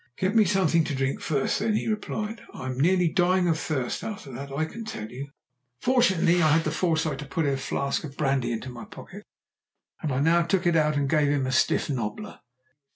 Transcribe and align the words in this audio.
"Get 0.17 0.35
me 0.35 0.45
something 0.45 0.83
to 0.85 0.95
drink 0.95 1.19
first, 1.21 1.59
then," 1.59 1.75
he 1.75 1.85
replied; 1.87 2.41
"I'm 2.55 2.79
nearly 2.79 3.07
dying 3.07 3.47
of 3.47 3.59
thirst; 3.59 4.03
after 4.03 4.31
that 4.31 4.51
I'll 4.51 4.67
tell 4.83 5.07
you." 5.11 5.27
Fortunately 5.79 6.41
I 6.41 6.47
had 6.47 6.51
had 6.53 6.63
the 6.63 6.71
foresight 6.71 7.19
to 7.19 7.25
put 7.27 7.45
a 7.45 7.55
flask 7.55 8.03
of 8.03 8.19
whisky 8.19 8.51
into 8.51 8.71
my 8.71 8.85
pocket, 8.85 9.23
and 10.01 10.11
I 10.11 10.19
now 10.19 10.41
took 10.41 10.65
it 10.65 10.75
out 10.75 10.95
and 10.97 11.07
gave 11.07 11.27
him 11.27 11.45
a 11.45 11.51
stiff 11.51 11.87
nobbler. 11.87 12.39